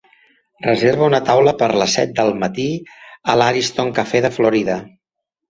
[0.67, 2.65] Reserva una taula per les set del matí
[3.35, 4.81] a l'Ariston Cafe de Florida.